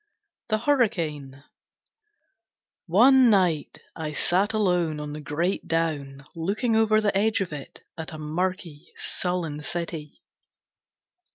The 0.49 0.57
Hurricane 0.57 1.43
One 2.87 3.29
night 3.29 3.77
I 3.95 4.13
sat 4.13 4.51
alone 4.51 4.99
on 4.99 5.13
the 5.13 5.21
great 5.21 5.67
down, 5.67 6.25
looking 6.35 6.75
over 6.75 6.99
the 6.99 7.15
edge 7.15 7.39
of 7.39 7.53
it 7.53 7.83
at 7.99 8.11
a 8.13 8.17
murky, 8.17 8.87
sullen 8.97 9.61
city. 9.61 10.23